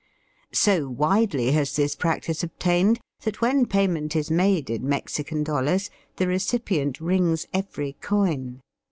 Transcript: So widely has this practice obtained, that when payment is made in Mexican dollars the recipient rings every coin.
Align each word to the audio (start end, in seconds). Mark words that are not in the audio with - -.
So 0.51 0.89
widely 0.89 1.51
has 1.51 1.75
this 1.75 1.95
practice 1.95 2.41
obtained, 2.41 2.99
that 3.21 3.39
when 3.39 3.67
payment 3.67 4.15
is 4.15 4.31
made 4.31 4.71
in 4.71 4.89
Mexican 4.89 5.43
dollars 5.43 5.91
the 6.15 6.25
recipient 6.27 6.99
rings 6.99 7.45
every 7.53 7.93
coin. 8.01 8.63